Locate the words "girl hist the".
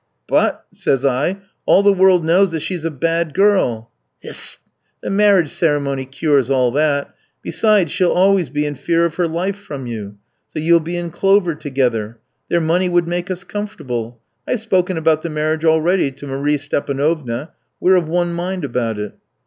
3.35-5.11